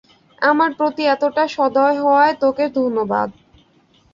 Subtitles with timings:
[0.41, 3.29] আমার প্রতি এতটা সদয় হওয়ায় তোকে ধন্যবাদ।